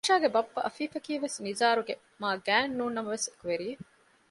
[0.05, 3.83] އާޝާގެ ބައްޕަ އަފީފަކީވެސް ނިޒާރުގެ މާގާތް ނޫންނަމަވެސް އެކުވެރިއެއް